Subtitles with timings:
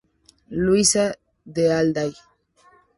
[0.49, 1.15] Luisa
[1.45, 2.15] de Alday".